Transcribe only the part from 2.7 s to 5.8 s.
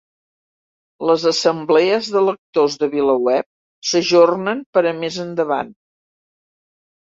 de VilaWeb s'ajornen per a més endavant